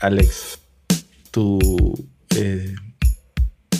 [0.00, 0.60] Alex,
[1.32, 2.74] tu, eh,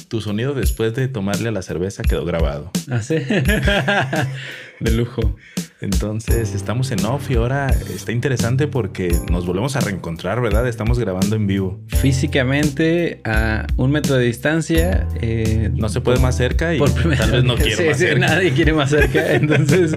[0.08, 2.70] tu sonido después de tomarle a la cerveza quedó grabado.
[2.90, 3.16] Ah, sí.
[4.80, 5.36] de lujo.
[5.80, 10.66] Entonces estamos en off y ahora está interesante porque nos volvemos a reencontrar, ¿verdad?
[10.66, 11.80] Estamos grabando en vivo.
[11.86, 15.06] Físicamente a un metro de distancia.
[15.20, 18.18] Eh, no se puede más cerca y tal vez no quiere más cerca.
[18.18, 19.34] Nadie quiere más cerca.
[19.34, 19.96] Entonces,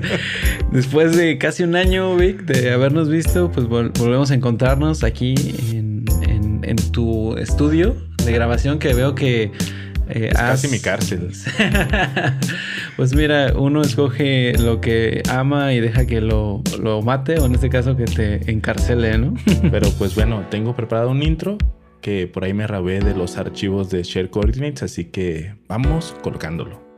[0.71, 5.33] después de casi un año, Vic, de habernos visto, pues volvemos a encontrarnos aquí
[5.71, 5.90] en,
[6.71, 9.51] en tu estudio de grabación que veo que
[10.09, 11.31] eh, es casi mi cárcel.
[12.97, 17.55] pues mira, uno escoge lo que ama y deja que lo, lo mate, o en
[17.55, 19.33] este caso que te encarcele, ¿no?
[19.71, 21.57] Pero pues bueno, tengo preparado un intro
[22.01, 26.90] que por ahí me rabé de los archivos de Share Coordinates, así que vamos colocándolo.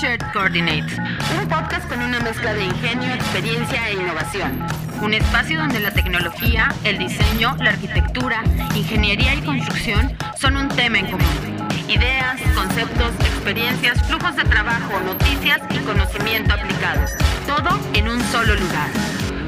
[0.00, 4.64] Un podcast con una mezcla de ingenio, experiencia e innovación.
[5.02, 8.44] Un espacio donde la tecnología, el diseño, la arquitectura,
[8.76, 11.68] ingeniería y construcción son un tema en común.
[11.88, 17.04] Ideas, conceptos, experiencias, flujos de trabajo, noticias y conocimiento aplicado.
[17.48, 18.90] Todo en un solo lugar.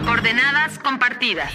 [0.04, 1.52] Coordenadas compartidas.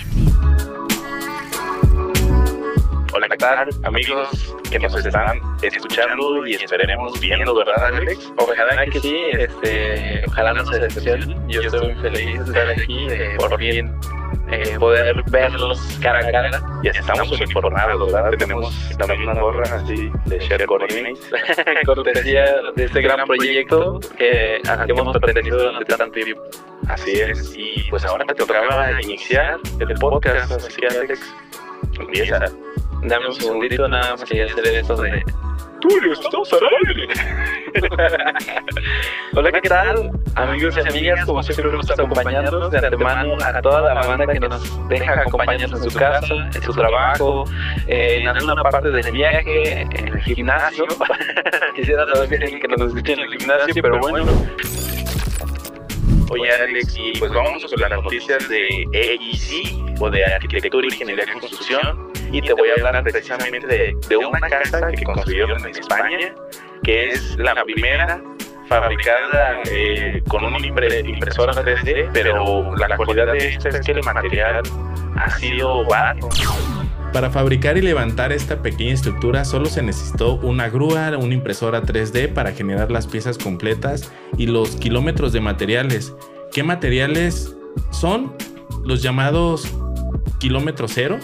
[3.25, 8.31] Hola, ¿qué tal, amigos que nos están escuchando y esperemos viendo, ¿verdad, Alex?
[8.37, 11.49] Ojalá que sí, este, ojalá no se decepcionen.
[11.49, 13.91] Yo estoy muy feliz de estar aquí, eh, por fin
[14.51, 16.61] eh, poder verlos cara a cara.
[16.83, 18.29] Y estamos uniformados, ¿verdad?
[18.37, 21.31] Tenemos también una gorra así de Share Coordinates.
[21.87, 26.43] Cortesía de este gran proyecto que, hemos pretendido durante tanto tiempo.
[26.89, 31.35] Así es, y pues ahora me tocaba iniciar el podcast, así que Alex,
[31.99, 32.45] empieza.
[33.07, 35.23] Dame un segundito nada más que hacer esto de.
[35.79, 37.07] Tulio, estamos al aire.
[39.35, 40.09] Hola, ¿qué tal?
[40.33, 44.39] Amigos y amigas, como siempre nos gusta acompañarnos de antemano a toda la banda que
[44.39, 47.45] nos deja acompañarnos en su casa, en su trabajo,
[47.85, 50.87] en alguna parte del viaje, en el gimnasio.
[51.75, 54.25] Quisiera saber que nos escuchen en el gimnasio, pero bueno.
[56.31, 61.39] Oye, Alex, y pues vamos con las noticias de EIC o de Arquitectura, Ingeniería y
[61.39, 62.04] Construcción.
[62.31, 66.33] Y te voy a hablar precisamente de, una casa que construyeron en España,
[66.83, 68.21] que es la primera
[68.67, 74.63] fabricada eh, con una impresora 3D, pero la cualidad de esta es que el material
[75.17, 76.29] ha sido barato.
[77.13, 82.33] Para fabricar y levantar esta pequeña estructura solo se necesitó una grúa, una impresora 3D
[82.33, 86.13] para generar las piezas completas y los kilómetros de materiales.
[86.51, 87.55] ¿Qué materiales
[87.91, 88.35] son?
[88.83, 89.73] Los llamados
[90.39, 91.17] kilómetro cero.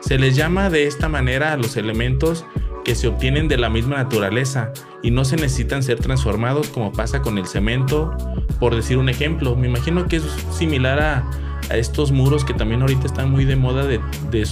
[0.00, 2.44] Se les llama de esta manera a los elementos
[2.84, 4.72] que se obtienen de la misma naturaleza
[5.02, 8.16] y no se necesitan ser transformados como pasa con el cemento,
[8.58, 9.56] por decir un ejemplo.
[9.56, 11.30] Me imagino que es similar a,
[11.76, 14.00] estos muros que también ahorita están muy de moda de,
[14.30, 14.48] de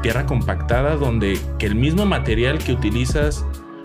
[0.00, 3.44] tierra compactada donde que el mismo material que utilizas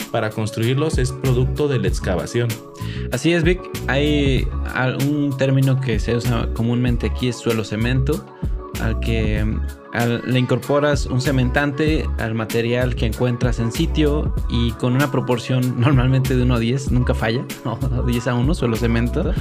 [0.10, 2.48] para construirlos es producto de la excavación.
[3.12, 3.60] Así es, Vic.
[3.88, 4.48] Hay
[5.10, 8.26] un término que se usa comúnmente aquí es suelo cemento,
[8.82, 9.44] al que
[10.26, 16.36] le incorporas un cementante al material que encuentras en sitio y con una proporción normalmente
[16.36, 17.46] de 1 a 10, nunca falla,
[18.08, 19.34] 10 a 1, suelo cemento,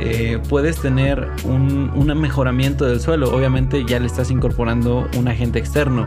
[0.00, 1.88] eh, puedes tener un,
[2.18, 3.30] mejoramiento del suelo.
[3.34, 6.06] Obviamente ya le estás incorporando un agente externo.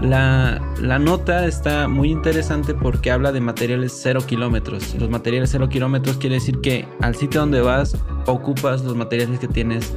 [0.00, 4.94] La, la nota está muy interesante porque habla de materiales 0 kilómetros.
[4.98, 9.48] Los materiales 0 kilómetros quiere decir que al sitio donde vas ocupas los materiales que
[9.48, 9.92] tienes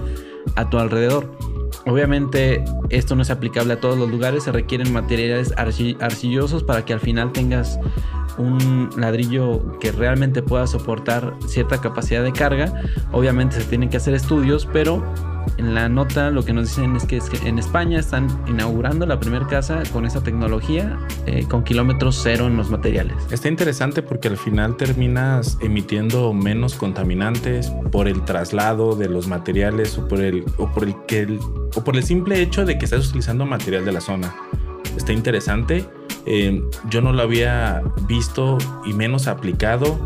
[0.55, 1.54] a tu alrededor.
[1.85, 6.93] Obviamente esto no es aplicable a todos los lugares, se requieren materiales arcillosos para que
[6.93, 7.79] al final tengas
[8.37, 12.81] un ladrillo que realmente pueda soportar cierta capacidad de carga.
[13.11, 15.03] Obviamente se tienen que hacer estudios, pero
[15.57, 19.47] en la nota lo que nos dicen es que, en España están inaugurando la primera
[19.47, 23.15] casa con esa tecnología eh, con kilómetros cero en los materiales.
[23.31, 29.97] Está interesante porque al final terminas emitiendo menos contaminantes por el traslado de los materiales
[29.97, 31.39] o por el, o por el, que
[31.75, 34.35] o por el simple hecho de que estás utilizando material de la zona.
[34.97, 35.85] Está interesante.
[36.25, 39.97] Eh, yo no lo había visto y menos aplicado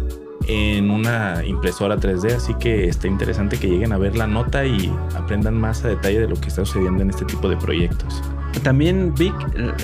[0.48, 4.92] en una impresora 3D, así que está interesante que lleguen a ver la nota y
[5.16, 8.22] aprendan más a detalle de lo que está sucediendo en este tipo de proyectos.
[8.64, 9.34] También, Vic,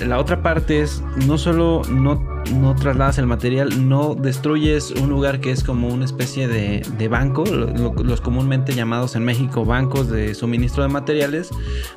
[0.04, 5.40] la otra parte es no solo no no trasladas el material, no destruyes un lugar
[5.40, 10.82] que es como una especie de, banco, los comúnmente llamados en México bancos de suministro
[10.82, 11.50] de materiales,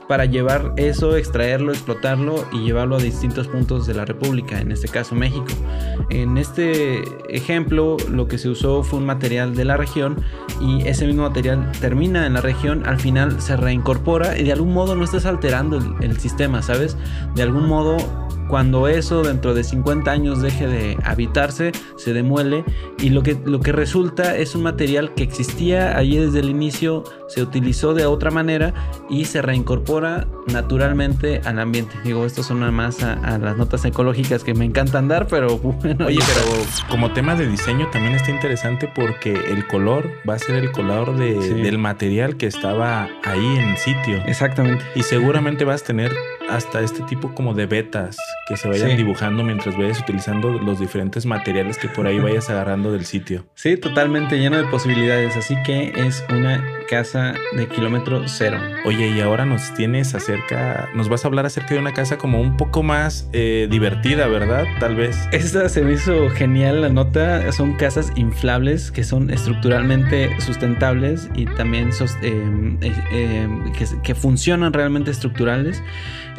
[0.07, 4.88] para llevar eso, extraerlo, explotarlo y llevarlo a distintos puntos de la República, en este
[4.88, 5.48] caso México.
[6.10, 10.18] En este ejemplo, lo que se usó fue un material de la región
[10.62, 14.74] y ese mismo material termina en la región, al final se reincorpora y de algún
[14.74, 16.98] modo no estás alterando el, sistema, ¿sabes?
[17.36, 17.98] De algún modo
[18.50, 22.66] cuando eso dentro de 50 años deje de habitarse, se demuele
[22.98, 27.04] y lo que, lo que resulta es un material que existía allí desde el inicio,
[27.28, 28.74] se utilizó de otra manera
[29.10, 31.96] y se reincorpora naturalmente al ambiente.
[32.04, 36.07] Digo, esto suena más a, las notas ecológicas que me encantan dar, pero bueno.
[36.07, 40.56] Oye, pero como tema de diseño también está interesante porque el color va a ser
[40.56, 44.18] el color del material que estaba ahí en el sitio.
[44.25, 44.84] Exactamente.
[44.95, 46.12] Y seguramente vas a tener
[46.50, 48.18] hasta este tipo como de betas
[48.50, 52.92] que se vayan dibujando mientras vayas utilizando los diferentes materiales que por ahí vayas agarrando
[52.92, 53.46] del sitio.
[53.54, 58.57] Sí, totalmente lleno de posibilidades, así que es una casa de kilómetro cero.
[58.86, 62.42] Oye, y ahora nos tienes acerca, nos vas a hablar acerca de una casa como
[62.42, 64.66] un poco más eh, divertida, ¿verdad?
[64.80, 65.16] Tal vez.
[65.31, 71.45] Esta se me hizo genial la nota, son casas inflables que son estructuralmente sustentables y
[71.45, 71.92] también
[72.24, 73.48] eh, eh,
[73.78, 75.84] que, que funcionan realmente estructurales.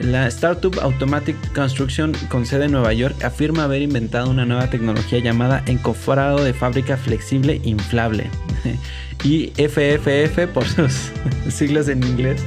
[0.01, 5.19] La Startup Automatic Construction con sede en Nueva York afirma haber inventado una nueva tecnología
[5.19, 8.31] llamada encofrado de fábrica flexible inflable.
[9.25, 11.11] y FFF por sus
[11.49, 12.43] siglas en inglés,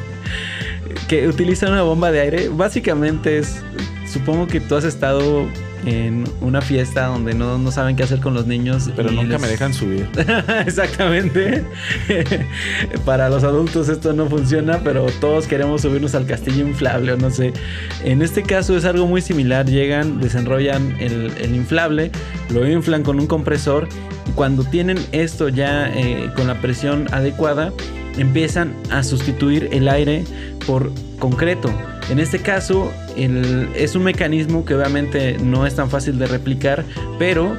[1.07, 2.49] que utiliza una bomba de aire.
[2.49, 3.61] Básicamente es,
[4.11, 5.47] supongo que tú has estado
[5.85, 8.89] en una fiesta donde no, saben qué hacer con los niños.
[8.95, 10.07] Pero nunca me dejan subir.
[10.65, 11.63] Exactamente.
[13.05, 17.29] Para los adultos esto no funciona, pero todos queremos subirnos al castillo inflable o no
[17.29, 17.53] sé.
[18.03, 19.65] En este caso es algo muy similar.
[19.65, 22.11] Llegan, desenrollan el, inflable,
[22.49, 23.87] lo inflan con un compresor.
[24.27, 27.73] Y cuando tienen esto ya eh, con la presión adecuada,
[28.17, 30.23] empiezan a sustituir el aire
[30.65, 31.69] por concreto.
[32.09, 36.83] En este caso, es un mecanismo que obviamente no es tan fácil de replicar,
[37.17, 37.57] pero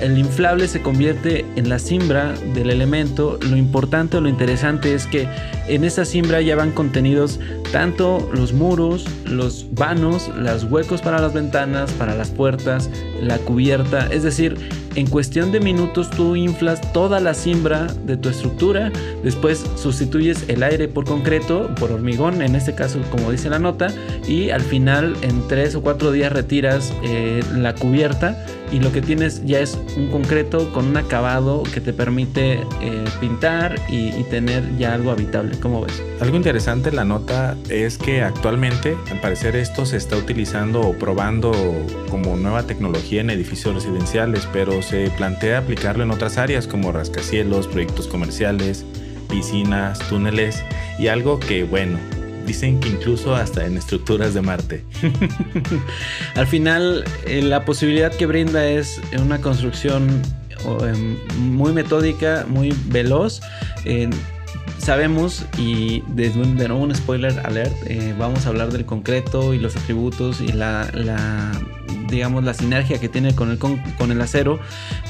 [0.00, 3.38] el inflable se convierte en la simbra del elemento.
[3.48, 5.28] Lo importante o lo interesante es que
[5.68, 7.38] en esa simbra ya van contenidos
[7.74, 12.88] tanto los muros, los vanos, los huecos para las ventanas, para las puertas,
[13.20, 14.06] la cubierta.
[14.12, 14.56] Es decir,
[14.94, 18.92] en cuestión de minutos tú inflas toda la simbra de tu estructura,
[19.24, 23.88] después sustituyes el aire por concreto, por hormigón, en este caso como dice la nota,
[24.28, 29.00] y al final en tres o cuatro días retiras eh, la cubierta y lo que
[29.00, 34.64] tienes ya es un concreto con un acabado que te permite eh, pintar y, tener
[34.78, 35.56] ya algo habitable.
[35.60, 36.02] ¿Cómo ves?
[36.20, 41.52] Algo interesante la nota es que actualmente al parecer esto se está utilizando o probando
[42.10, 47.68] como nueva tecnología en edificios residenciales, pero se plantea aplicarlo en otras áreas como rascacielos,
[47.68, 48.84] proyectos comerciales,
[49.28, 50.62] piscinas, túneles
[50.98, 51.98] y algo que bueno,
[52.46, 54.84] Dicen que incluso hasta en estructuras de Marte.
[56.34, 60.22] Al final, eh, la posibilidad que brinda es una construcción
[60.82, 63.40] em, muy metódica, muy veloz.
[64.78, 69.76] Sabemos, y de, nuevo un spoiler alert, eh, vamos a hablar del concreto y los
[69.76, 70.90] atributos y la
[72.08, 74.60] digamos, la sinergia que tiene con el, con, el acero.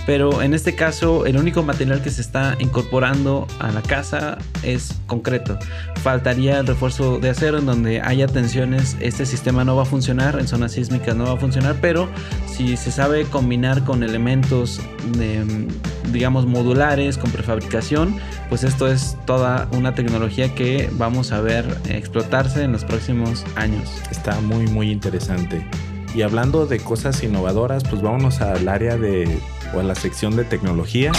[0.06, 4.94] Pero en este caso, el único material que se está incorporando a la casa es
[5.06, 5.58] concreto.
[6.02, 8.96] Faltaría el refuerzo de acero en donde haya tensiones.
[9.00, 12.08] Este sistema no va a funcionar, en zonas sísmicas no va a funcionar, pero
[12.46, 14.80] si se sabe combinar con elementos
[15.16, 15.68] de,
[16.12, 18.16] digamos, modulares, con prefabricación,
[18.48, 23.90] pues esto es toda una tecnología que vamos a ver explotarse en los próximos años.
[24.10, 25.66] Está muy, muy interesante.
[26.14, 29.28] Y hablando de cosas innovadoras, pues vámonos al área de
[29.74, 31.10] o a la sección de tecnología.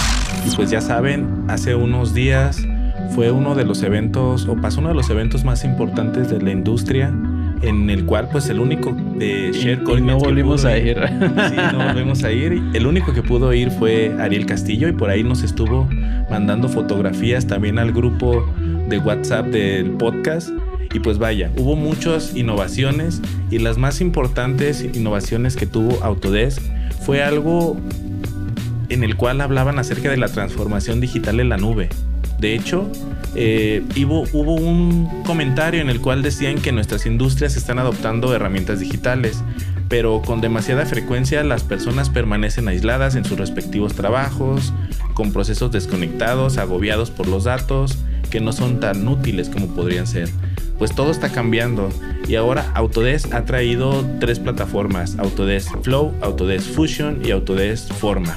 [0.45, 2.65] Y pues ya saben, hace unos días
[3.13, 6.51] fue uno de los eventos o pasó uno de los eventos más importantes de la
[6.51, 7.13] industria
[7.61, 10.97] en el cual pues el único de ShareCoin y no volvimos a ir.
[11.49, 12.61] Sí, no volvimos a ir.
[12.73, 15.87] El único que pudo ir fue Ariel Castillo y por ahí nos estuvo
[16.29, 18.45] mandando fotografías también al grupo
[18.89, 20.49] de WhatsApp del podcast
[20.95, 23.21] y pues vaya, hubo muchas innovaciones
[23.51, 26.61] y las más importantes innovaciones que tuvo Autodesk
[27.05, 27.75] fue algo
[28.87, 31.89] en el cual hablaban acerca de la transformación digital en la nube.
[32.39, 32.89] De hecho,
[33.35, 38.79] eh, hubo, hubo, un comentario en el cual decían que nuestras industrias están adoptando herramientas
[38.79, 39.43] digitales,
[39.89, 44.73] pero con demasiada frecuencia las personas permanecen aisladas en sus respectivos trabajos,
[45.13, 47.97] con procesos desconectados, agobiados por los datos,
[48.35, 50.27] que no son tan útiles como podrían ser.
[50.77, 51.87] Pues todo está cambiando
[52.27, 58.35] y ahora Autodesk ha traído tres plataformas, Autodesk Flow, Autodesk Fusion y Autodesk Forma.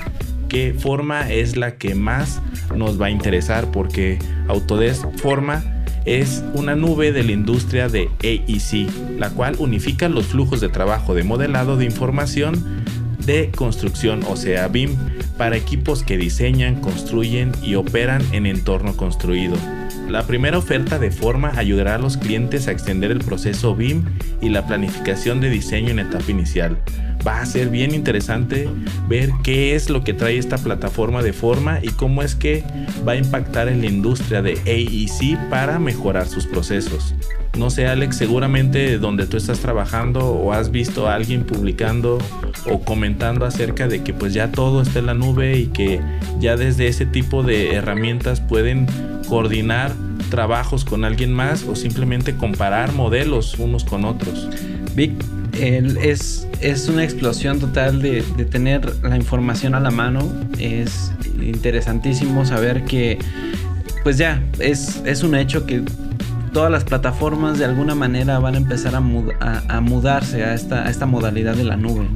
[0.49, 2.41] ¿Qué forma es la que más
[2.77, 3.73] nos va a interesar?
[3.73, 5.65] Porque Autodesk Forma
[6.05, 11.13] es una nube de la industria de AEC, la cual unifica los flujos de trabajo
[11.13, 12.85] de modelado de información
[13.27, 14.95] de construcción, o sea, BIM,
[15.37, 19.57] para equipos que diseñan, construyen y operan en entorno construido.
[20.09, 24.05] La primera oferta de forma ayudará a los clientes a extender el proceso BIM
[24.41, 26.79] y la planificación de diseño en etapa inicial.
[27.27, 28.69] Va a ser bien interesante
[29.09, 32.65] ver qué es lo que trae esta plataforma de forma y cómo es que
[33.07, 37.15] va a impactar en la industria de AEC para mejorar sus procesos.
[37.57, 42.19] No sé, Alex, seguramente donde tú estás trabajando o has visto a alguien publicando
[42.71, 46.01] o comentando acerca de que pues ya todo está en la nube y que
[46.39, 48.87] ya desde ese tipo de herramientas pueden
[49.29, 49.93] coordinar
[50.31, 54.49] trabajos con alguien más o simplemente comparar modelos unos con otros.
[54.99, 55.13] Vic,
[55.53, 60.29] es, es una explosión total de, tener la información a la mano.
[60.59, 63.17] Es interesantísimo saber que,
[64.03, 65.85] pues ya, es, es un hecho que
[66.53, 71.07] todas las plataformas de alguna manera van a empezar a, mudarse a esta, a esta
[71.07, 72.09] modalidad de la nube.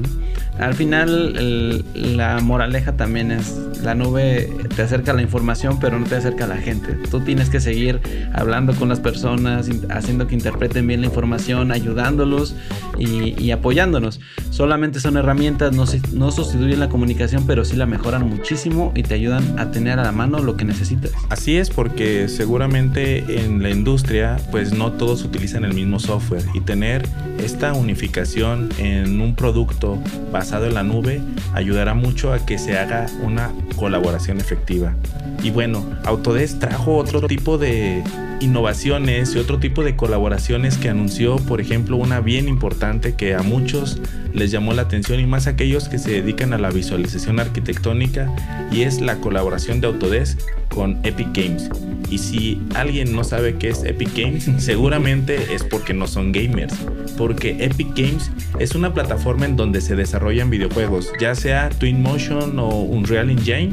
[0.63, 6.15] Al final la moraleja también es la nube te acerca la información pero no te
[6.15, 6.95] acerca a la gente.
[7.11, 8.01] Tú tienes que seguir
[8.33, 12.55] hablando con las personas, haciendo que interpreten bien la información, ayudándolos
[12.97, 14.21] y, apoyándonos.
[14.51, 19.15] Solamente son herramientas, no, no sustituyen la comunicación pero sí la mejoran muchísimo y te
[19.15, 21.11] ayudan a tener a la mano lo que necesitas.
[21.29, 26.61] Así es porque seguramente en la industria pues no todos utilizan el mismo software y
[26.61, 27.03] tener
[27.39, 29.99] esta unificación en un producto
[30.31, 31.21] basado en la nube
[31.55, 34.95] ayudará mucho a que se haga una colaboración efectiva.
[35.43, 38.05] Y bueno, Autodesk trajo otro tipo de
[38.41, 43.43] innovaciones y otro tipo de colaboraciones que anunció, por ejemplo, una bien importante que a
[43.43, 44.01] muchos
[44.33, 48.31] les llamó la atención y más aquellos que se dedican a la visualización arquitectónica
[48.71, 50.41] y es la colaboración de Autodesk
[50.75, 51.69] con Epic Games.
[52.11, 56.75] Y si alguien no sabe qué es Epic Games, seguramente es porque no son gamers.
[57.17, 62.69] Porque Epic Games es una plataforma en donde se desarrollan videojuegos, ya sea Twinmotion o
[62.83, 63.71] Unreal Engine.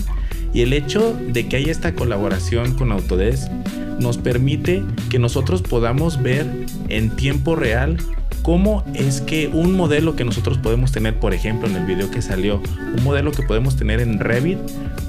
[0.54, 3.52] Y el hecho de que haya esta colaboración con Autodesk
[4.00, 6.48] nos permite que nosotros podamos ver
[6.88, 7.98] en tiempo real
[8.42, 12.22] cómo es que un modelo que nosotros podemos tener, por ejemplo, en el video que
[12.22, 12.62] salió,
[12.96, 14.60] un modelo que podemos tener en Revit,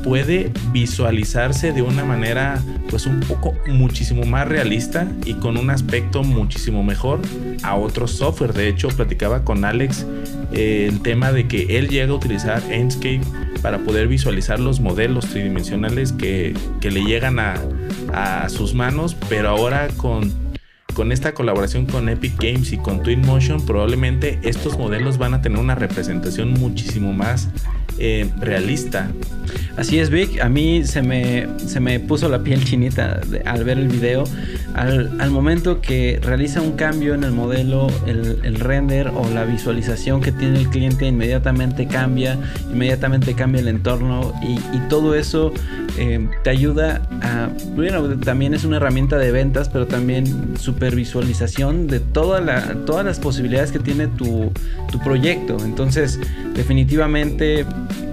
[0.02, 6.22] puede visualizarse de una manera pues un poco muchísimo más realista y con un aspecto
[6.22, 7.20] muchísimo mejor
[7.62, 8.52] a otros software.
[8.52, 10.06] De hecho, platicaba con Alex
[10.52, 13.20] eh, el tema de que él llega a utilizar Enscape
[13.62, 17.54] para poder visualizar los modelos tridimensionales que, que le llegan a,
[18.12, 20.49] a sus manos, pero ahora con
[21.00, 25.58] con esta colaboración con Epic Games y con Twinmotion, probablemente estos modelos van a tener
[25.58, 27.48] una representación muchísimo más
[27.96, 29.10] eh, realista.
[29.78, 30.42] Así es, Vic.
[30.42, 34.24] A mí se me, se me puso la piel chinita al ver el video.
[34.74, 40.32] Al, momento que realiza un cambio en el modelo, el, render o la visualización que
[40.32, 42.38] tiene el cliente inmediatamente cambia,
[42.72, 44.58] inmediatamente cambia el entorno y,
[44.88, 45.52] todo eso
[45.98, 47.48] eh, te ayuda a...
[47.76, 53.78] Bueno, también es una herramienta de ventas, pero también supervisualización de todas las posibilidades que
[53.78, 54.52] tiene tu,
[54.90, 55.56] tu proyecto.
[55.64, 56.18] Entonces,
[56.54, 57.64] definitivamente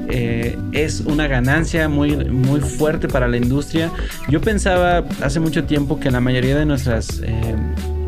[0.10, 3.92] eh, es una ganancia muy, muy fuerte para la industria.
[4.30, 7.22] Yo pensaba hace mucho tiempo que la mayoría de nuestras...
[7.24, 7.56] Eh,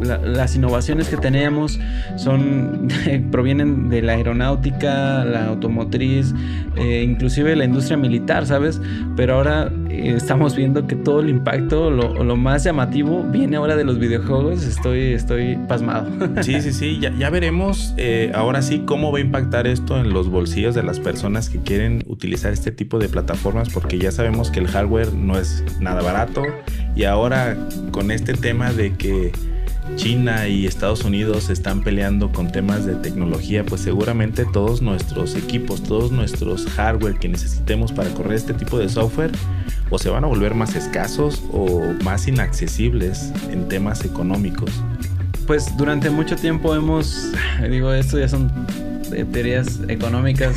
[0.01, 1.79] las innovaciones que tenemos
[2.15, 2.87] son
[3.31, 6.33] provienen de la aeronáutica, la automotriz,
[6.75, 8.81] eh, inclusive la industria militar, ¿sabes?
[9.15, 13.99] Pero ahora estamos viendo que todo el impacto, lo, más llamativo, viene ahora de los
[13.99, 14.63] videojuegos.
[14.65, 16.09] Estoy, estoy pasmado.
[16.41, 16.99] Sí, sí, sí.
[17.01, 20.83] Ya, ya veremos eh, ahora sí cómo va a impactar esto en los bolsillos de
[20.83, 25.13] las personas que quieren utilizar este tipo de plataformas, porque ya sabemos que el hardware
[25.13, 26.43] no es nada barato.
[26.95, 27.57] Y ahora
[27.91, 29.31] con este tema de que
[29.95, 35.83] China y Estados Unidos están peleando con temas de tecnología, pues seguramente todos nuestros equipos,
[35.83, 39.31] todos nuestros hardware que necesitemos para correr este tipo de software,
[39.89, 44.71] o se van a volver más escasos o más inaccesibles en temas económicos.
[45.47, 47.31] Pues durante mucho tiempo hemos,
[47.69, 48.51] digo, esto ya son
[49.09, 50.55] teorías económicas,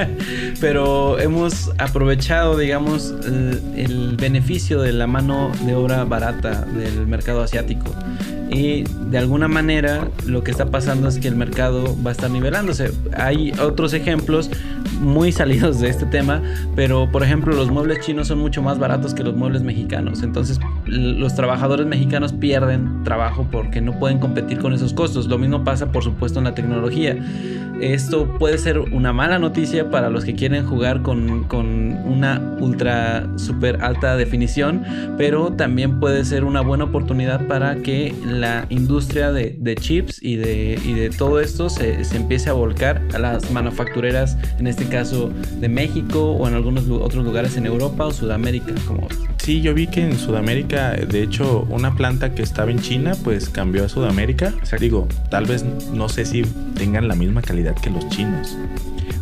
[0.60, 7.42] pero hemos aprovechado, digamos, el, el, beneficio de la mano de obra barata del mercado
[7.42, 7.94] asiático.
[8.50, 12.30] Y de alguna manera lo que está pasando es que el mercado va a estar
[12.30, 12.92] nivelándose.
[13.16, 14.50] Hay otros ejemplos
[15.00, 16.42] muy salidos de este tema,
[16.76, 20.60] pero por ejemplo los muebles chinos son mucho más baratos que los muebles mexicanos, entonces
[20.86, 25.26] los trabajadores mexicanos pierden trabajo porque no pueden competir con esos costos.
[25.26, 27.16] Lo mismo pasa por supuesto en la tecnología.
[27.80, 31.46] Esto puede ser una mala noticia para los que quieren jugar con,
[32.04, 34.84] una ultra super alta definición,
[35.18, 40.76] pero también puede ser una buena oportunidad para que la industria de, chips y de,
[40.76, 45.68] de todo esto se, se, empiece a volcar a las manufactureras, en este caso de
[45.68, 48.72] México o en algunos otros lugares en Europa o Sudamérica.
[48.86, 49.08] Como...
[49.38, 53.48] Sí, yo vi que en Sudamérica, de hecho, una planta que estaba en China, pues
[53.48, 54.52] cambió a Sudamérica.
[54.80, 56.42] Digo, tal vez no sé si
[56.76, 58.56] tengan la misma calidad que los chinos.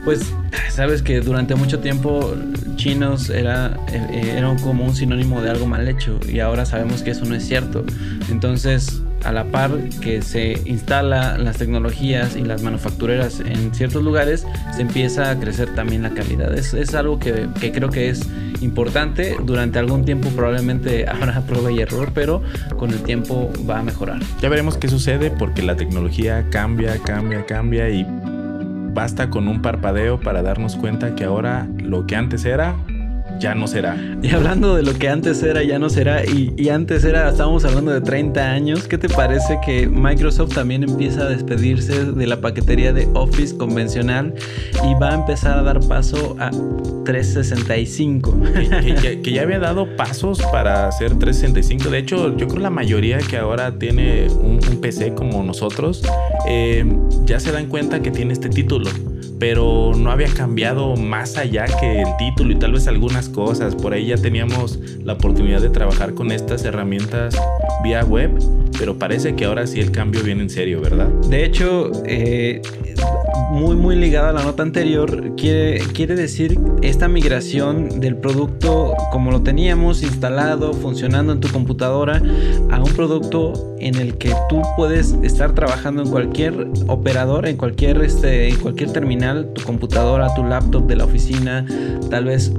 [0.05, 0.33] Pues
[0.71, 2.35] sabes que durante mucho tiempo
[2.77, 7.11] chinos era, eh, era como un sinónimo de algo mal hecho y ahora sabemos que
[7.11, 7.85] eso no es cierto.
[8.31, 14.47] Entonces, a la par que se instala las tecnologías y las manufactureras en ciertos lugares,
[14.75, 16.57] se empieza a crecer también la calidad.
[16.57, 18.29] Es, es algo que, que, creo que es
[18.61, 19.37] importante.
[19.45, 22.43] Durante algún tiempo probablemente habrá prueba y error, pero
[22.77, 24.21] con el tiempo va a mejorar.
[24.41, 28.07] Ya veremos qué sucede porque la tecnología cambia, cambia, cambia y
[28.95, 32.77] Basta con un parpadeo para darnos cuenta que ahora lo que antes era
[33.39, 33.97] ya no será.
[34.23, 37.93] Y hablando de lo que antes era, ya no será, y, antes era, estábamos hablando
[37.93, 42.93] de 30 años, ¿qué te parece que Microsoft también empieza a despedirse de la paquetería
[42.93, 44.35] de Office convencional
[44.85, 46.51] y va a empezar a dar paso a
[47.05, 48.37] 365?
[49.23, 51.91] Que, ya, había dado pasos para hacer 365.
[51.91, 56.03] De hecho, yo creo la mayoría que ahora tiene un, PC como nosotros,
[56.49, 56.85] eh,
[57.25, 58.91] ya se dan cuenta que tiene este título
[59.43, 63.75] pero no había cambiado más allá que el título y tal vez algunas cosas.
[63.75, 67.37] Por ahí ya teníamos la oportunidad de trabajar con estas herramientas
[67.83, 68.31] vía web,
[68.79, 71.09] pero parece que ahora sí el cambio viene en serio, ¿verdad?
[71.29, 72.63] De hecho, eh,
[73.53, 79.31] muy muy ligada a la nota anterior, quiere, quiere decir esta migración del producto como
[79.31, 82.23] lo teníamos instalado, funcionando en tu computadora,
[82.71, 88.01] a un producto en el que tú puedes estar trabajando en cualquier operador, en cualquier,
[88.03, 91.67] este, en cualquier terminal, tu computadora, tu laptop de la oficina,
[92.11, 92.53] tal vez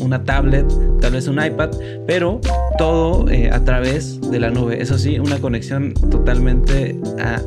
[0.00, 0.66] una tablet,
[1.00, 1.70] tal vez un iPad,
[2.06, 2.40] pero
[2.78, 4.80] todo eh, a través de la nube.
[4.80, 6.98] Eso sí, una conexión totalmente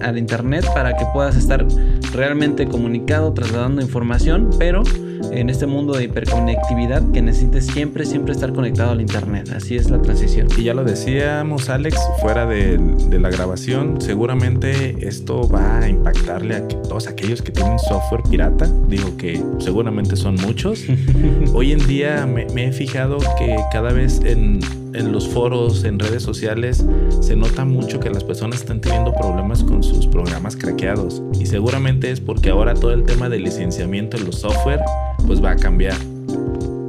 [0.01, 1.65] al internet para que puedas estar
[2.13, 4.83] realmente comunicado, trasladando información, pero
[5.31, 9.51] en este mundo de hiperconectividad que necesites siempre, siempre estar conectado al Internet.
[9.55, 10.47] Así es la transición.
[10.57, 12.79] Y ya lo decíamos, Alex, fuera de,
[13.19, 18.67] la grabación, seguramente esto va a impactarle a todos aquellos que tienen software pirata.
[18.87, 20.83] Digo que seguramente son muchos.
[21.53, 24.59] Hoy en día me, me he fijado que cada vez en
[24.93, 26.85] en los foros, en redes sociales,
[27.21, 31.21] se nota mucho que las personas están teniendo problemas con sus programas craqueados.
[31.39, 34.81] Y seguramente es porque ahora todo el tema del licenciamiento en los software,
[35.25, 36.12] pues va a cambiar.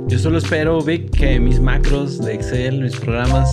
[0.09, 3.49] Yo solo espero, Vic, que mis macros de Excel, mis programas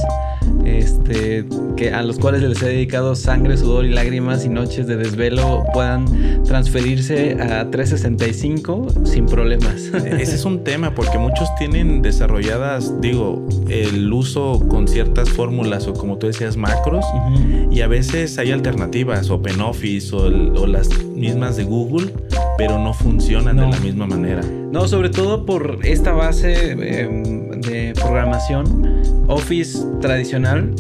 [0.66, 4.98] este, que a los cuales les he dedicado sangre, sudor y lágrimas y noches de
[4.98, 6.06] desvelo puedan
[6.44, 9.92] transferirse a 365 sin problemas.
[9.94, 15.94] Ese es un tema porque muchos tienen desarrolladas, digo, el uso con ciertas fórmulas o
[15.94, 17.06] como tú decías, macros
[17.70, 20.26] y a veces hay alternativas, OpenOffice o,
[20.62, 22.14] o las mismas de Google,
[22.62, 24.44] pero no funcionan de la misma manera.
[24.44, 30.76] No, sobre todo por esta base em, de programación Office tradicional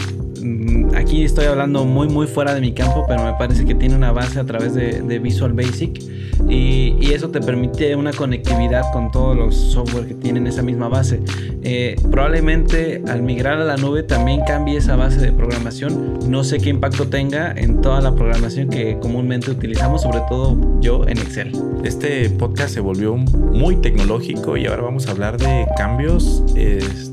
[0.95, 4.11] aquí estoy hablando muy muy fuera de mi campo, pero me parece que tiene una
[4.11, 6.01] base a través de, Visual Basic
[6.49, 11.19] y, eso te permite una conectividad con todos los software que tienen esa misma base.
[11.61, 16.19] Eh, probablemente al migrar a la nube también cambie esa base de programación.
[16.29, 21.05] No sé qué impacto tenga en toda la programación que comúnmente utilizamos, sobre todo yo
[21.05, 21.51] en Excel.
[21.83, 26.43] Este podcast se volvió muy tecnológico y ahora vamos a hablar de cambios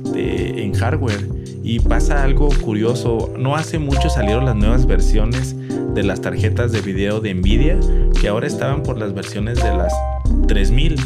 [0.08, 1.26] este, en hardware.
[1.62, 5.54] Y pasa algo curioso, no hace mucho salieron las nuevas versiones
[5.94, 7.78] de las tarjetas de video de Nvidia,
[8.18, 9.92] que ahora estaban por las versiones de las
[10.46, 10.96] 3000.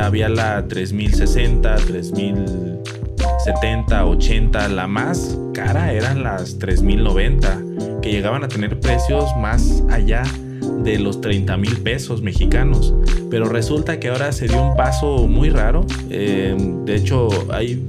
[0.00, 7.62] Había la 3060, 3070, 80, la más cara eran las 3090,
[8.02, 10.22] que llegaban a tener precios más allá
[10.98, 12.94] los 30 mil pesos mexicanos.
[13.30, 15.84] Pero resulta que ahora se dio un paso muy raro.
[16.10, 17.82] Eh, de hecho, hay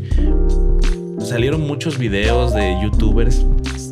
[1.27, 3.45] salieron muchos videos de youtubers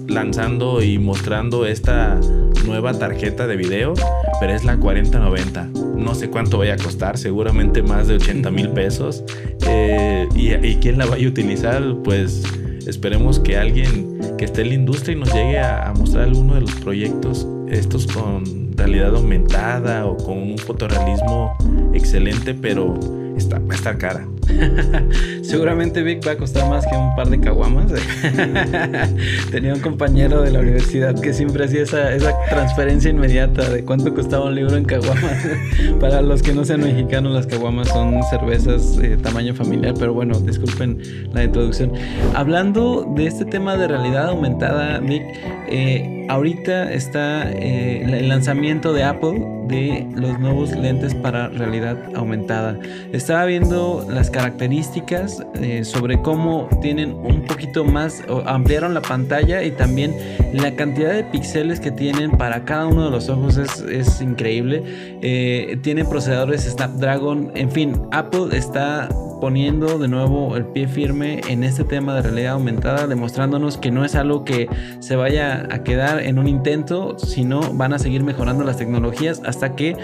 [0.07, 2.19] lanzando y mostrando esta
[2.65, 3.93] nueva tarjeta de video,
[4.39, 5.69] pero es la 4090.
[5.97, 9.23] No sé cuánto vaya a costar, seguramente más de 80 mil pesos.
[9.67, 11.83] Eh, y, quién la vaya a utilizar?
[12.03, 12.43] Pues
[12.85, 16.55] esperemos que alguien que esté en la industria y nos llegue a, a mostrar alguno
[16.55, 18.43] de los proyectos, estos con
[18.75, 21.55] realidad aumentada o con un fotorrealismo
[21.93, 22.99] excelente, pero
[23.37, 24.25] está, va a estar cara.
[25.41, 27.91] Seguramente Vic va a costar más que un par de caguamas.
[29.51, 32.09] Tenía un compañero de la universidad que siempre hacía esa,
[32.49, 35.45] transferencia inmediata de cuánto costaba un libro en caguamas.
[35.99, 40.39] Para los que no sean mexicanos, las caguamas son cervezas de tamaño familiar, pero bueno,
[40.39, 40.99] disculpen
[41.33, 41.91] la introducción.
[42.33, 45.23] Hablando de este tema de realidad aumentada, Vic,
[45.67, 52.77] eh, ahorita está eh, el lanzamiento de Apple de los nuevos lentes para realidad aumentada.
[53.25, 59.71] Estaba viendo las características eh, sobre cómo tienen un poquito más, ampliaron la pantalla y
[59.71, 60.15] también
[60.53, 64.83] la cantidad de píxeles que tienen para cada uno de los ojos es, es increíble.
[65.23, 71.63] Eh, tienen procesadores Snapdragon, en fin, Apple está poniendo de nuevo el pie firme en
[71.63, 74.67] este tema de realidad aumentada, demostrándonos que no es algo que
[74.99, 79.75] se vaya a quedar en un intento, sino van a seguir mejorando las tecnologías hasta
[79.75, 79.95] que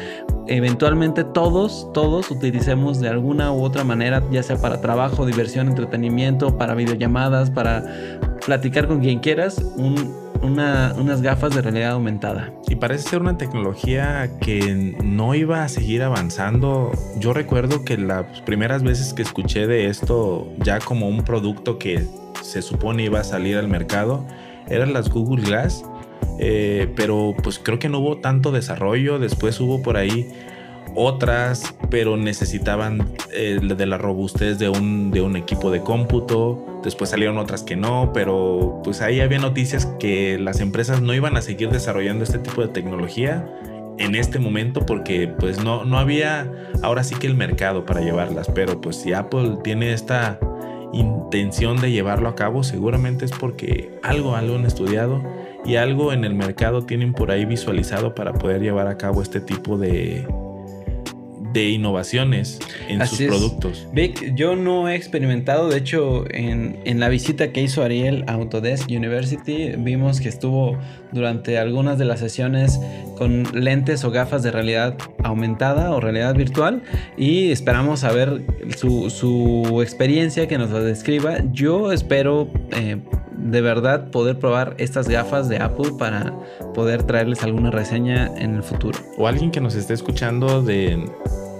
[0.48, 6.58] eventualmente todos, todos utilicemos de alguna u otra manera, ya sea para trabajo, diversión, entretenimiento,
[6.58, 9.63] para videollamadas, para platicar con quien quieras,
[10.41, 12.54] unas gafas de realidad aumentada.
[12.67, 16.91] Y parece ser una tecnología que no iba a seguir avanzando.
[17.17, 22.06] Yo recuerdo que las primeras veces que escuché de esto ya como un producto que
[22.41, 24.25] se supone iba a salir al mercado,
[24.67, 25.84] eran las Google Glass
[26.39, 29.19] eh, pero pues creo que no hubo tanto desarrollo.
[29.19, 30.27] Después hubo por ahí
[30.96, 36.82] otras, pero necesitaban eh, de la robustez de un, de un equipo de cómputo.
[36.84, 41.38] Después salieron otras que no, pero pues ahí había noticias que las empresas no iban
[41.38, 43.48] a seguir desarrollando este tipo de tecnología
[43.98, 48.50] en este momento porque pues no, no había ahora sí que el mercado para llevarlas.
[48.54, 50.39] Pero pues si Apple tiene esta
[50.94, 55.24] intención de llevarlo a cabo, seguramente es porque algo, algo han estudiado
[55.63, 59.39] y algo en el mercado tienen por ahí visualizado para poder llevar a cabo este
[59.39, 60.28] tipo de,
[61.54, 63.88] de innovaciones en sus productos.
[63.94, 68.34] Vic, yo no he experimentado, de hecho, en, en, la visita que hizo Ariel a
[68.34, 70.78] Autodesk University, vimos que estuvo
[71.12, 72.80] durante algunas de las sesiones
[73.18, 76.84] con lentes o gafas de realidad aumentada o realidad virtual
[77.18, 78.42] y esperamos saber
[78.78, 81.38] su, su experiencia que nos la describa.
[81.52, 82.50] Yo espero...
[82.72, 82.98] Eh,
[83.41, 86.34] de verdad poder probar estas gafas de Apple para
[86.73, 88.99] poder traerles alguna reseña en el futuro.
[89.17, 91.10] O alguien que nos esté escuchando de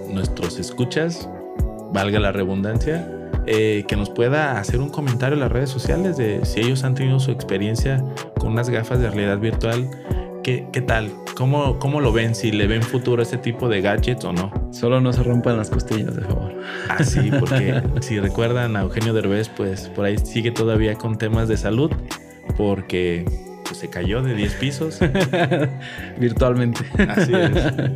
[0.10, 1.30] nuestros escuchas,
[1.94, 3.10] valga la redundancia,
[3.48, 6.94] eh, que nos pueda hacer un comentario en las redes sociales de si ellos han
[6.94, 8.04] tenido su experiencia
[8.38, 9.90] con unas gafas de realidad virtual
[10.44, 11.12] ¿Qué, ¿Qué, tal?
[11.36, 12.34] ¿Cómo, ¿Cómo lo ven?
[12.34, 14.52] ¿Si le ven futuro a este tipo de gadgets o no?
[14.72, 16.54] Solo no se rompan las costillas, de favor.
[16.90, 21.48] Ah, sí, porque si recuerdan a Eugenio Derbez, pues por ahí sigue todavía con temas
[21.48, 21.92] de salud,
[22.58, 23.26] porque
[23.72, 25.00] pues, se cayó de 10 pisos.
[26.20, 26.82] Virtualmente.
[27.08, 27.52] Así es.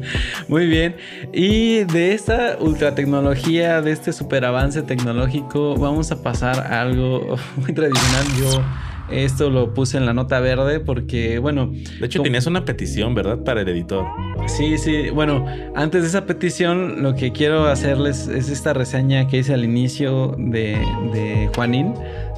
[0.47, 0.95] Muy bien.
[1.33, 7.35] Y de esta ultra tecnología, de este super avance tecnológico, vamos a pasar a algo
[7.57, 8.25] muy tradicional.
[8.39, 8.63] Yo
[9.09, 11.71] esto lo puse en la nota verde porque, bueno...
[11.99, 13.43] De hecho, tenías una petición, ¿verdad?
[13.43, 14.05] Para el editor.
[14.47, 15.09] Sí, sí.
[15.09, 19.63] Bueno, antes de esa petición, lo que quiero hacerles es esta reseña que hice al
[19.63, 20.77] inicio de,
[21.13, 21.93] de Juanín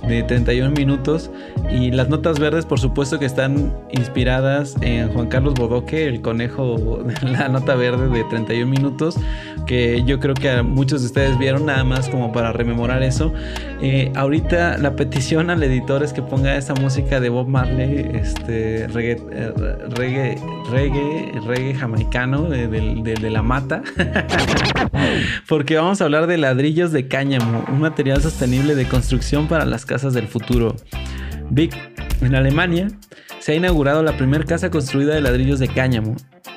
[0.08, 1.32] de 31 minutos
[1.72, 7.04] y las notas verdes por supuesto que están inspiradas en Juan Carlos Bodoque, el conejo
[7.04, 9.18] de la nota verde de 31 minutos,
[9.66, 13.34] que yo creo que muchos de ustedes vieron nada más como para rememorar eso.
[13.82, 18.88] Eh, ahorita la petición al editor es que ponga esa música de Bob Marley, este
[18.88, 19.54] reggae, eh,
[19.90, 20.36] reggae,
[20.72, 23.84] reggae, reggae jamaicano de, de la mata,
[25.48, 29.86] porque vamos a hablar de ladrillos de cáñamo, un material sostenible de construcción para las
[29.88, 30.76] casas del futuro.
[31.50, 31.76] Vic,
[32.22, 32.90] en Alemania,
[33.40, 36.16] se ha inaugurado la primera casa construida de ladrillos de cáñamo.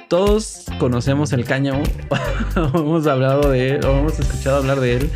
[0.09, 1.85] Todos conocemos el cáñamo,
[2.57, 5.11] hemos hablado de él, o hemos escuchado hablar de él,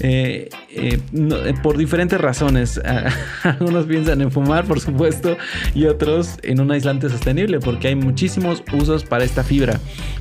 [0.00, 2.80] eh, eh, eh, por diferentes razones.
[3.44, 5.36] Algunos piensan en fumar, por supuesto,
[5.76, 9.78] y otros en un aislante sostenible, porque hay muchísimos usos para esta fibra.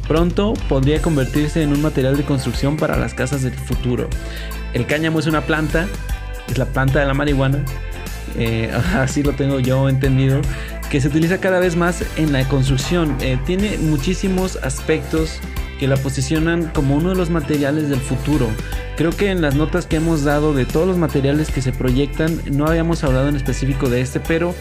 [0.08, 4.08] Pronto podría convertirse en un material de construcción para las casas del futuro.
[4.74, 5.88] El cáñamo es una planta
[6.54, 7.64] es la planta de la marihuana,
[8.38, 10.42] eh, así lo tengo yo entendido,
[10.90, 13.16] que se utiliza cada vez más en la construcción.
[13.22, 15.40] Eh, tiene muchísimos aspectos
[15.80, 18.48] que la posicionan como uno de los materiales del futuro.
[18.98, 22.40] Creo que en las notas que hemos dado de todos los materiales que se proyectan,
[22.52, 24.54] no habíamos hablado en específico de este, pero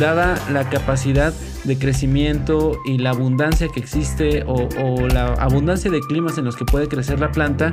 [0.00, 1.32] dada la capacidad
[1.64, 6.64] de crecimiento y la abundancia que existe o, la abundancia de climas en los que
[6.64, 7.70] puede crecer la planta,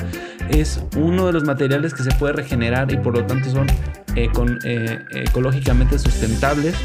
[0.49, 3.67] es uno de los materiales que se puede regenerar y por lo tanto son
[4.15, 4.30] eh,
[4.65, 6.75] eh, ecológicamente sustentables.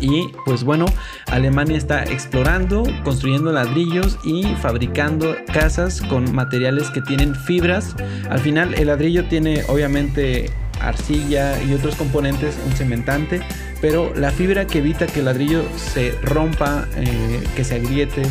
[0.00, 0.84] Y pues bueno,
[1.26, 7.96] Alemania está explorando, construyendo ladrillos y fabricando casas con materiales que tienen fibras.
[8.28, 13.40] Al final el ladrillo tiene obviamente arcilla y otros componentes, un cementante,
[13.80, 18.22] pero la fibra que evita que el ladrillo se rompa, eh, que se agriete,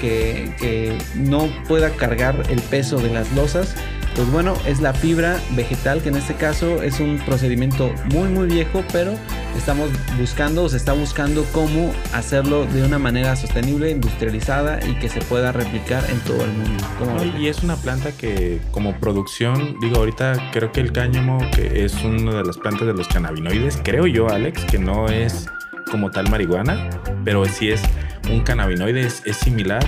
[0.00, 3.74] que, que no pueda cargar el peso de las losas,
[4.14, 8.46] pues bueno, es la fibra vegetal, que en este caso es un procedimiento muy muy
[8.46, 9.14] viejo, pero
[9.56, 15.08] estamos buscando o se está buscando cómo hacerlo de una manera sostenible, industrializada y que
[15.08, 17.38] se pueda replicar en todo el mundo.
[17.38, 21.94] y es una planta que como producción, digo ahorita creo que el cáñamo que es
[22.04, 25.46] una de las plantas de los cannabinoides, creo yo Alex, que no es
[25.90, 26.88] como tal marihuana,
[27.24, 27.82] pero sí es
[28.30, 29.84] un cannabinoide, es, es similar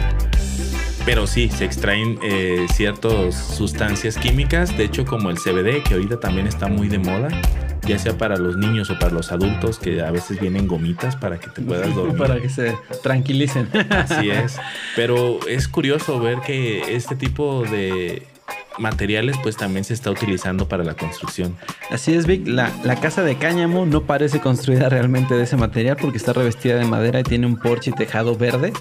[1.06, 6.18] pero sí, se extraen eh, ciertas sustancias químicas, de hecho como el CBD, que ahorita
[6.18, 7.28] también está muy de moda,
[7.86, 11.38] ya sea para los niños o para los adultos, que a veces vienen gomitas para
[11.38, 12.18] que te puedas dormir.
[12.18, 13.68] para que se tranquilicen.
[13.88, 14.58] Así es.
[14.96, 18.26] Pero es curioso ver que este tipo de
[18.78, 21.56] materiales pues también se está utilizando para la construcción.
[21.90, 22.46] Así es, Vic.
[22.46, 26.84] La, casa de cáñamo no parece construida realmente de ese material porque está revestida de
[26.84, 28.72] madera y tiene un porche y tejado verde.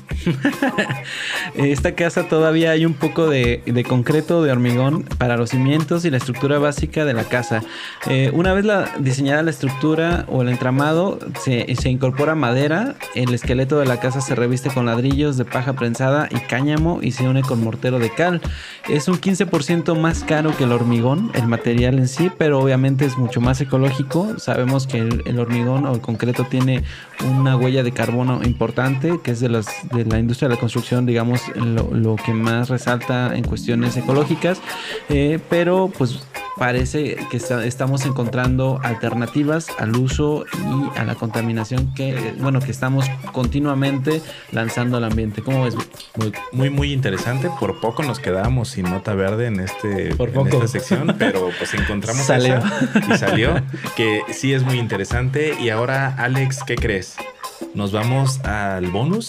[1.55, 6.17] Esta casa todavía hay un poco de, concreto, de hormigón para los cimientos y la
[6.17, 7.61] estructura básica de la casa.
[8.07, 13.33] Eh, una vez la, diseñada la estructura o el entramado, se, se incorpora madera, el
[13.33, 17.27] esqueleto de la casa se reviste con ladrillos de paja prensada y cáñamo y se
[17.27, 18.41] une con mortero de cal.
[18.87, 23.17] Es un 15% más caro que el hormigón, el material en sí, pero obviamente es
[23.17, 24.39] mucho más ecológico.
[24.39, 26.83] Sabemos que el, hormigón o el concreto tiene
[27.37, 31.05] una huella de carbono importante, que es de, las, de la industria de la construcción,
[31.05, 34.59] digamos, lo, que más resalta en cuestiones ecológicas.
[35.09, 36.25] Eh, pero pues
[36.57, 43.05] parece que estamos encontrando alternativas al uso y a la contaminación que, bueno, que estamos
[43.31, 44.21] continuamente
[44.51, 45.41] lanzando al ambiente.
[45.41, 45.75] ¿Cómo ves?
[46.51, 47.49] Muy, muy, interesante.
[47.59, 52.59] Por poco nos quedamos sin nota verde en, este, esta sección, pero pues encontramos salió.
[53.09, 53.61] y salió,
[53.95, 55.55] que sí es muy interesante.
[55.59, 57.15] Y ahora, Alex, ¿qué crees?
[57.73, 59.27] Nos vamos al bonus.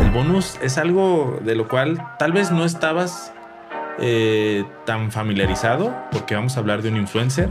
[0.00, 3.32] El bonus es algo de lo cual tal vez no estabas
[3.98, 7.48] eh, tan familiarizado, porque vamos a hablar de un influencer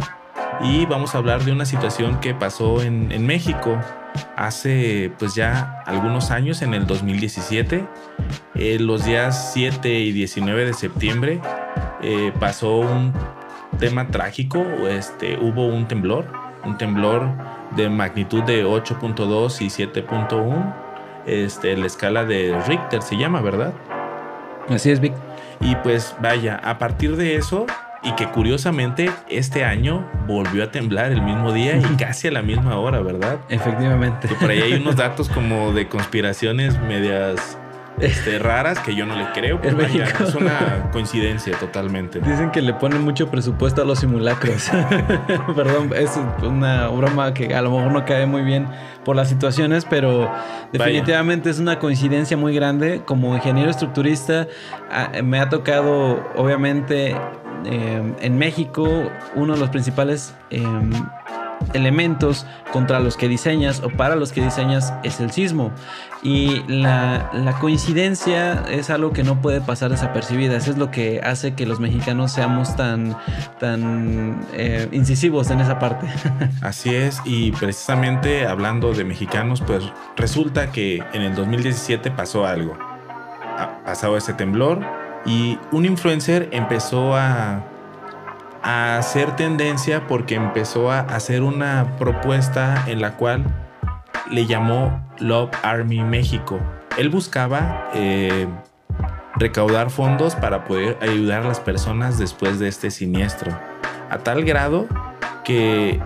[0.61, 3.79] y vamos a hablar de una situación que pasó en, México
[4.35, 7.85] hace pues ya algunos años, en el 2017,
[8.55, 11.41] eh, los días 7 y 19 de septiembre,
[12.01, 13.13] eh, pasó un
[13.79, 16.25] tema trágico, este, hubo un temblor,
[16.63, 17.29] un temblor
[17.75, 20.73] de magnitud de 8.2 y 7.1,
[21.25, 23.73] este, la escala de Richter se llama, ¿verdad?
[24.69, 25.13] Así es, Vic.
[25.61, 27.65] Y pues vaya, a partir de eso,
[28.05, 32.43] y que curiosamente este año volvió a temblar el mismo día y casi a la
[32.43, 33.39] misma hora, ¿verdad?
[33.49, 34.27] Efectivamente.
[34.39, 37.57] por ahí hay unos datos como de conspiraciones medias
[37.99, 39.59] este, raras que yo no le creo.
[39.61, 39.73] Pues
[40.19, 42.19] es una coincidencia totalmente.
[42.19, 44.69] Dicen que le ponen mucho presupuesto a los simulacros.
[45.55, 48.67] Perdón, es una broma que a lo mejor no cae muy bien
[49.03, 50.31] por las situaciones, pero
[50.71, 53.01] definitivamente es una coincidencia muy grande.
[53.05, 54.47] Como ingeniero estructurista,
[55.23, 57.15] me ha tocado, obviamente,
[57.65, 60.91] eh, en México, uno de los principales em,
[61.73, 65.71] elementos contra los que diseñas o para los que diseñas es el sismo.
[66.23, 67.29] Y la,
[67.61, 70.57] coincidencia es algo que no puede pasar desapercibida.
[70.57, 73.15] Eso es lo que hace que los mexicanos seamos tan,
[73.59, 76.07] tan eh, incisivos en esa parte.
[76.61, 79.83] Así es, y precisamente hablando de mexicanos, pues
[80.15, 82.77] resulta que en el 2017 pasó algo.
[83.57, 87.63] Ha pasado ese temblor y un influencer empezó a
[88.65, 93.43] hacer tendencia porque empezó a hacer una propuesta en la cual
[94.31, 96.59] le llamó Love Army México.
[96.97, 98.47] Él buscaba eh,
[99.35, 103.51] recaudar fondos para poder ayudar a las personas después de este siniestro.
[104.09, 104.87] A tal grado
[105.43, 105.99] que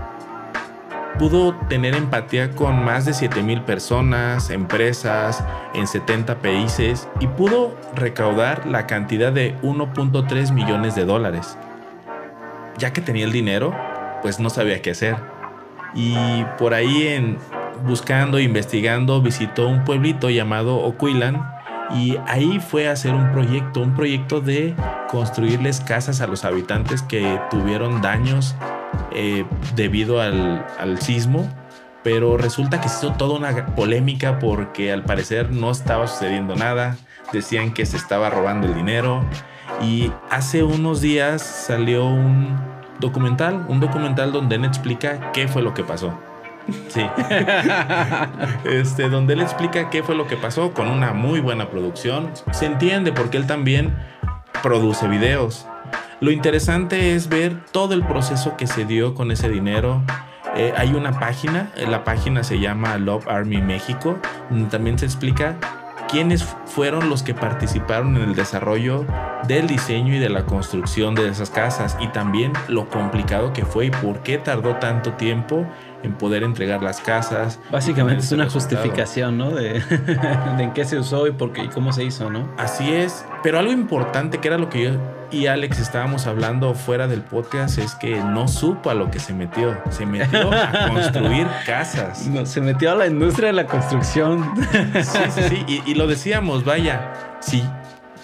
[1.19, 5.43] pudo tener empatía con más de 7 mil personas, empresas
[5.75, 11.57] en 70 países y pudo recaudar la cantidad de 1.3 millones de dólares
[12.79, 13.75] ya que tenía el dinero,
[14.23, 15.17] pues no sabía qué hacer.
[15.93, 17.37] Y por ahí en
[17.85, 21.45] buscando, investigando, visitó un pueblito llamado Ocuilan
[21.95, 24.75] y ahí fue a hacer un proyecto, un proyecto de
[25.09, 28.55] construirles casas a los habitantes que tuvieron daños
[29.21, 31.45] eh, debido al, al sismo.
[32.03, 36.95] Pero resulta que se hizo toda una polémica porque al parecer no estaba sucediendo nada.
[37.33, 39.25] Decían que se estaba robando el dinero.
[39.81, 42.57] Y hace unos días salió un
[42.99, 46.17] documental, un documental donde él explica qué fue lo que pasó.
[46.87, 47.05] Sí.
[48.65, 52.31] este, donde él explica qué fue lo que pasó con una muy buena producción.
[52.51, 53.93] Se entiende porque él también
[54.63, 55.65] produce videos.
[56.21, 60.03] Lo interesante es ver todo el proceso que se dio con ese dinero.
[60.55, 65.55] Eh, hay una página, la página se llama Love Army México, donde también se explica
[66.09, 69.05] quiénes fueron los que participaron en el desarrollo
[69.47, 73.85] del diseño y de la construcción de esas casas y también lo complicado que fue
[73.85, 75.65] y por qué tardó tanto tiempo
[76.03, 77.61] en poder entregar las casas.
[77.71, 79.51] Básicamente es una justificación, ¿no?
[79.55, 79.81] De,
[80.57, 82.49] en qué se usó y, por qué, y cómo se hizo, ¿no?
[82.57, 87.07] Así es, pero algo importante que era lo que yo y Alex estábamos hablando fuera
[87.07, 89.77] del podcast es que no supo a lo que se metió.
[89.89, 92.27] Se metió a construir casas.
[92.27, 94.43] No, se metió a la industria de la construcción.
[95.01, 95.65] Sí, sí, sí.
[95.67, 97.63] Y, y lo decíamos, vaya, sí,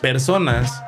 [0.02, 0.84] personas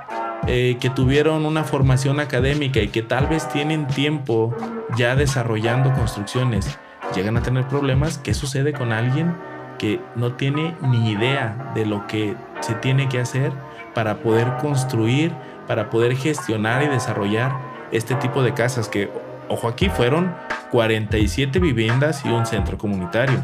[0.46, 4.56] eh, que tuvieron una formación académica y que tal vez tienen tiempo
[4.96, 6.78] ya desarrollando construcciones,
[7.16, 8.18] llegan a tener problemas.
[8.18, 9.36] ¿Qué sucede con alguien
[9.78, 13.52] que no tiene ni idea de lo que se tiene que hacer
[13.94, 15.34] para poder construir,
[15.68, 17.58] para poder gestionar y desarrollar
[17.92, 19.10] este tipo de casas que,
[19.50, 20.34] ojo aquí, fueron
[20.72, 23.44] 47 viviendas y un centro comunitario?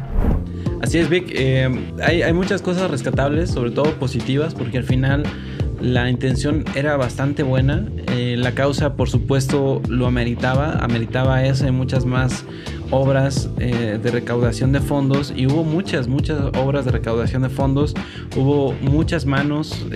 [0.82, 1.32] Así es, Vic.
[1.34, 5.22] Eh, hay, hay muchas cosas rescatables, sobre todo positivas, porque al final
[5.80, 7.86] la intención era bastante buena.
[8.08, 10.78] Eh, la causa, por supuesto, lo ameritaba.
[10.80, 12.44] Ameritaba eso y muchas más
[12.90, 15.32] obras eh, de recaudación de fondos.
[15.34, 17.94] Y hubo muchas, muchas obras de recaudación de fondos.
[18.36, 19.86] Hubo muchas manos.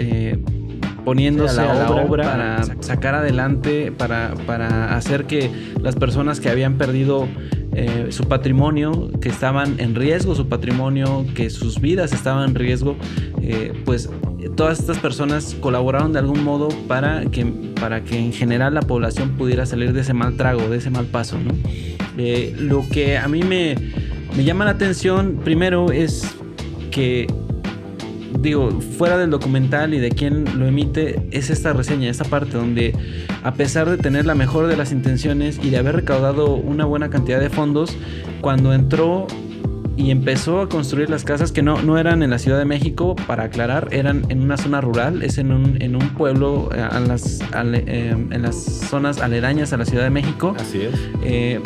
[1.04, 6.78] Poniéndose a la, obra, para sacar adelante, para, para hacer que las personas que habían
[6.78, 7.28] perdido
[7.72, 12.96] eh, su patrimonio, que estaban en riesgo su patrimonio, que sus vidas estaban en riesgo,
[13.40, 14.10] eh, pues
[14.56, 17.44] todas estas personas colaboraron de algún modo para que,
[17.80, 21.06] para que en general la población pudiera salir de ese mal trago, de ese mal
[21.06, 21.36] paso.
[22.16, 23.76] Eh, lo que a mí me,
[24.36, 26.36] me llama la atención primero es
[26.90, 27.28] que
[28.40, 32.94] digo, fuera del documental y de quién lo emite, es esta reseña, esta parte donde
[33.42, 37.10] a pesar de tener la mejor de las intenciones y de haber recaudado una buena
[37.10, 37.96] cantidad de fondos,
[38.40, 39.26] cuando entró
[39.96, 43.16] y empezó a construir las casas que no, no eran en la Ciudad de México,
[43.26, 47.40] para aclarar, eran en una zona rural, es en un, en un pueblo eh, las,
[47.52, 50.54] eh, en las zonas aledañas a la Ciudad de México.
[50.56, 50.94] Así es.
[51.24, 51.60] Eh,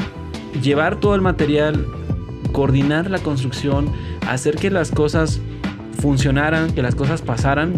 [0.63, 1.87] llevar todo el material,
[2.53, 3.93] coordinar la construcción,
[4.27, 5.43] hacer que las cosas
[6.01, 7.75] funcionaran, que las cosas pasaran,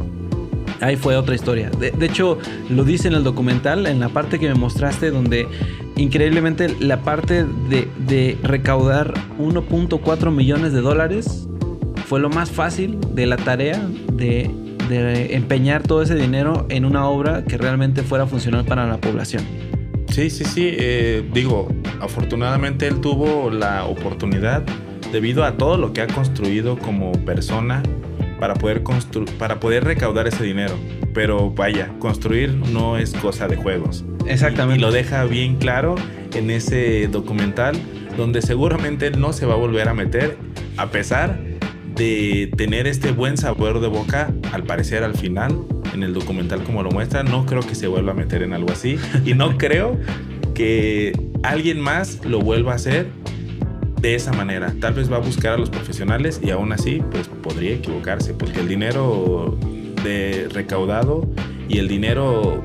[0.80, 1.70] ahí fue otra historia.
[1.70, 2.38] De, hecho,
[2.70, 5.46] lo dice en el documental, en la parte que me mostraste, donde
[5.96, 11.48] increíblemente la parte de, recaudar 1.4 millones de dólares
[12.06, 13.80] fue lo más fácil de la tarea
[14.12, 14.50] de,
[15.30, 19.42] empeñar todo ese dinero en una obra que realmente fuera funcional para la población.
[20.10, 20.68] Sí, sí, sí.
[20.78, 21.68] Eh, digo,
[22.00, 24.62] afortunadamente él tuvo la oportunidad
[25.14, 27.84] debido a todo lo que ha construido como persona
[28.40, 28.82] para poder,
[29.38, 30.74] para poder recaudar ese dinero.
[31.14, 34.04] Pero vaya, construir no es cosa de juegos.
[34.26, 34.80] Exactamente.
[34.80, 35.94] Y, lo deja bien claro
[36.34, 37.76] en ese documental,
[38.16, 40.36] donde seguramente no se va a volver a meter,
[40.76, 41.38] a pesar
[41.94, 46.82] de tener este buen sabor de boca, al parecer al final, en el documental como
[46.82, 48.98] lo muestra, no creo que se vuelva a meter en algo así.
[49.24, 49.96] Y no creo
[50.54, 51.12] que
[51.44, 53.06] alguien más lo vuelva a hacer
[54.04, 54.74] de esa manera.
[54.80, 58.60] Tal vez va a buscar a los profesionales y aún así, pues podría equivocarse, porque
[58.60, 59.56] el dinero
[60.04, 61.26] de recaudado
[61.70, 62.62] y el dinero,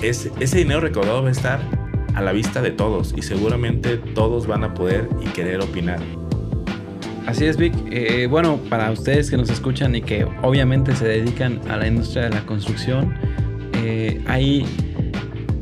[0.00, 1.58] es, ese dinero recaudado va a estar
[2.14, 5.98] a la vista de todos y seguramente todos van a poder y querer opinar.
[7.26, 7.74] Así es, Vic.
[7.90, 12.26] Eh, bueno, para ustedes que nos escuchan y que obviamente se dedican a la industria
[12.26, 13.12] de la construcción,
[13.82, 14.64] eh, hay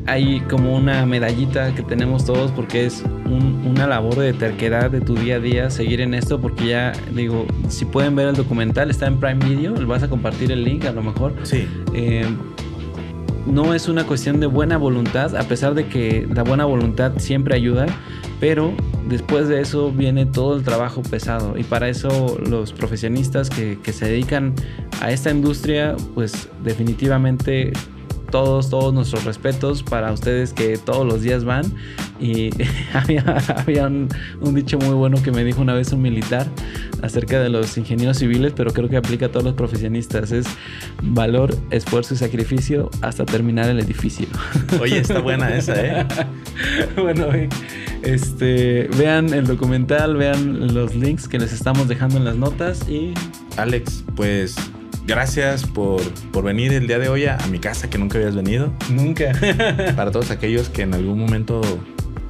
[0.06, 5.14] hay como una medallita que tenemos todos porque es una labor de terquedad de tu
[5.14, 9.06] día a día seguir en esto porque ya digo, si pueden ver el documental está
[9.06, 11.34] en Prime Video, vas a compartir el link a lo mejor.
[11.42, 11.66] Sí.
[11.94, 12.26] Eh,
[13.46, 17.54] no es una cuestión de buena voluntad, a pesar de que la buena voluntad siempre
[17.54, 17.86] ayuda,
[18.40, 18.72] pero
[19.08, 23.92] después de eso viene todo el trabajo pesado y para eso los profesionistas que, que
[23.92, 24.54] se dedican
[25.00, 27.72] a esta industria, pues definitivamente
[28.34, 31.72] todos, todos nuestros respetos para ustedes que todos los días van.
[32.18, 32.50] Y
[32.92, 34.08] había, un,
[34.56, 36.48] dicho muy bueno que me dijo una vez un militar
[37.00, 40.32] acerca de los ingenieros civiles, pero creo que aplica a todos los profesionistas.
[40.32, 40.46] Es
[41.00, 44.26] valor, esfuerzo y sacrificio hasta terminar el edificio.
[44.80, 46.04] Oye, está buena esa, ¿eh?
[46.96, 47.28] bueno,
[48.02, 53.14] este, vean el documental, vean los links que les estamos dejando en las notas y...
[53.56, 54.56] Alex, pues
[55.06, 56.02] gracias por,
[56.42, 58.72] venir el día de hoy a, mi casa que nunca habías venido.
[58.90, 59.32] Nunca.
[59.96, 61.60] Para todos aquellos que en algún momento